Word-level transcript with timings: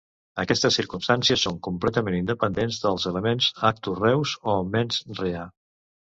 Aquestes 0.43 0.75
circumstàncies 0.79 1.41
són 1.47 1.59
completament 1.67 2.15
independents 2.19 2.79
dels 2.85 3.05
elements 3.11 3.49
"actus 3.69 4.01
reus" 4.05 4.33
o 4.55 4.55
"mens 4.77 4.99
rea". 5.21 5.45